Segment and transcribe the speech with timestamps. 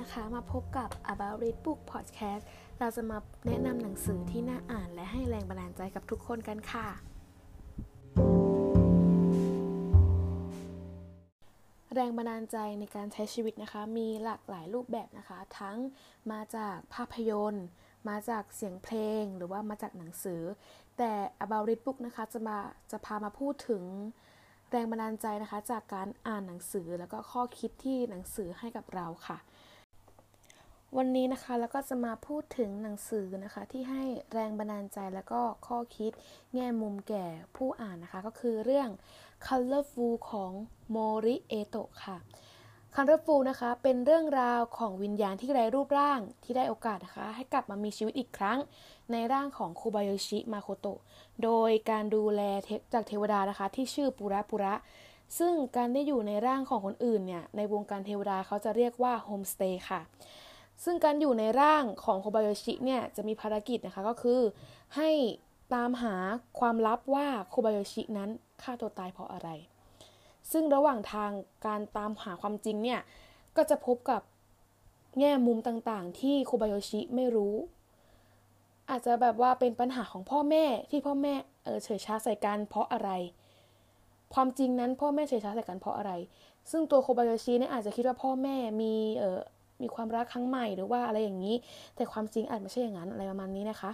[0.00, 2.44] นะคะมาพบกับ About Read Book Podcast
[2.78, 6.88] เราจะมาแนะนำหนังสือที่น่าอ่านและให้แรงบันดาลใจกับทุกคนกันค่ะ
[11.94, 15.76] แรงบันดาลใจในการใช้ชีวิตนะคะ มีหลากหลายรูปแบบนะคะ ทั้ง
[16.32, 17.66] มาจากภาพยนตร์
[18.08, 20.42] มาจากเสียงเพลงหรือว่ามาจากหนังสือ
[20.98, 21.12] แต่
[21.44, 22.58] About Read Book นะคะจะมา
[22.90, 23.82] จะพามาพูดถึง
[24.70, 29.38] แรงบันดาลใจนะคะจากการอ่านหนังสือแล้วก็ข้อคิดที่หนังสือให้กับเราค่ะ
[30.98, 36.12] วันนี้นะคะแล้วก็จะมาพูดถึงหนังสือนะคะ ที่ให้แรงบันดาลใจแล้วก็ข้อคิด
[36.54, 37.26] แง่มุมแก่
[37.56, 38.88] ผู้อ่านนะคะ ก็คือเรื่อง
[39.46, 40.52] Colorful ของ
[40.90, 42.16] โมริเอโตะค่ะ
[42.94, 48.58] Colorful นะคะเป็นเรื่องราวของวิญญาณที่ไร้รูปร่างที่ได้โอกาสนะคะ ให้กลับมามีชีวิตอีกครั้ง
[49.12, 51.00] ในร่างของคูบายชิมาโคโตะ
[51.42, 52.42] โดยการดูแล
[52.92, 54.74] จากเทวดานะคะ ที่ชื่อปุระปุระ
[55.38, 60.00] ซึ่งการได้อยู่ในร่างของคนอื่นเนี่ยในวงการเทวดาเขาจะเรียกว่าโฮมสเตย์ค่ะ
[60.84, 64.40] ซึ่งการอยู่ในร่างของโคบายชิเนี่ยจะมีภารกิจนะคะก็คือ
[64.96, 65.10] ให้
[65.74, 66.14] ตามหา
[66.58, 68.30] ความลับว่าโคบายชินั้น
[68.62, 69.48] ฆ่าตัวตายเพราะอะไร
[70.52, 71.30] ซึ่งระหว่างทาง
[71.66, 73.00] การตามหาความจริงเนี่ย
[73.56, 74.22] ก็จะพบกับ
[75.18, 77.54] แง่มุมต่างๆ ที่โคบายชิไม่รู้
[78.90, 81.34] อาจจะแบบว่าเป็นปัญหาของพ่อแม่ที่พ่อแม่
[81.64, 83.10] เออเฉยชาใส่กันเพราะอะไร
[84.34, 86.12] ความจริงนั้นพ่อแม่เฉยชาใส่กันเพราะอะไร
[86.70, 89.40] ซึ่งตัวโคบายชิเนี่ยอาจจะคิดว่าพ่อแม่มีเออ
[89.82, 91.56] มีความรักครั้งใหม่หรือว่าอะไรอย่างนี้
[91.96, 93.90] แต่ความจริงอาจไม่ใช่อย่างนั้นอะไรประมาณนี้นะคะ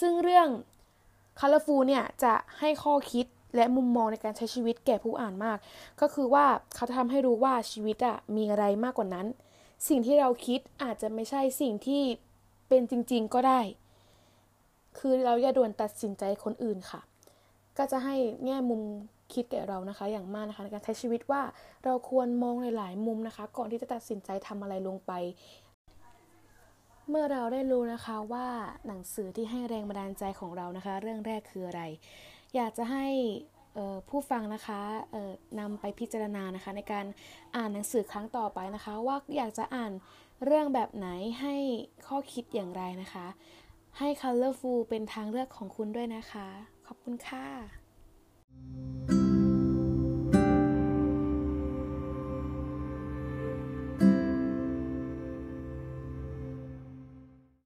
[0.00, 0.48] ซึ่งเรื่อง
[1.38, 5.58] Colorful เนี่ยจะให้ข้อคิดและมุมมองในการใช้ชีวิตแก่ผู้อ่านมาก
[6.00, 9.26] ก็คือว่าเขาจะทำให้รู้ว่าชีวิตอะมีอะไรมากกว่านั้น
[9.88, 12.02] สิ่งที่เราคิดอาจจะไม่ใช่สิ่งที่
[12.68, 13.60] เป็นจริง ๆ ก็ได้
[14.98, 17.00] คือเราอย่าด่วนตัดสินใจคนอื่นค่ะ
[17.78, 18.82] ก็จะให้แง่มุม
[19.38, 21.42] คิดแก่เรานะคะ อย่างมากนะคะในการใช้ชีวิตว่า
[21.84, 25.12] เราควรมองหลาย ๆ มุมนะคะ ก่อนที่จะตัดสินใจทำอะไรลงไป
[27.08, 28.46] เมื่อเราได้รู้นะคะว่า
[28.86, 31.82] หนังสือที่ให้แรงบันดาลใจของเรานะคะ เรื่องแรกคืออะไร
[32.54, 33.06] อยากจะให้
[34.08, 34.80] ผู้ฟังนะคะ
[35.60, 37.06] นำไปพิจารณานะคะ ในการ
[37.56, 39.92] อ่านหนังสือครั้งต่อไปนะคะ ว่าอยากจะอ่าน
[40.44, 41.08] เรื่องแบบไหน
[41.40, 41.54] ให้
[42.06, 43.26] ข้อคิดอย่างไรนะคะ
[43.98, 46.48] ให้ Colorful เป็นทางเลือกของคุณด้วยนะคะ
[46.86, 47.87] ขอบคุณค่ะ